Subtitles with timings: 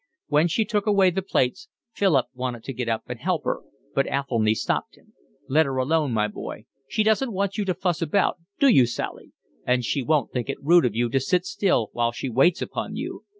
[0.29, 3.59] When she took away the plates, Philip wanted to get up and help her,
[3.93, 5.13] but Athelny stopped him.
[5.47, 6.65] "Let her alone, my boy.
[6.87, 9.31] She doesn't want you to fuss about, do you, Sally?
[9.63, 12.95] And she won't think it rude of you to sit still while she waits upon
[12.95, 13.25] you.